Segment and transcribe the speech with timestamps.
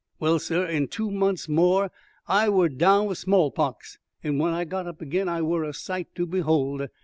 [0.19, 1.91] Well, sur, in two months more
[2.27, 5.75] I were down wi' small pox, and when I got up again I wur a
[5.75, 6.87] sight to behold.